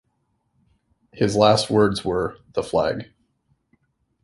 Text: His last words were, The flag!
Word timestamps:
His 1.13 1.35
last 1.35 1.69
words 1.69 2.03
were, 2.03 2.39
The 2.53 2.63
flag! 2.63 3.11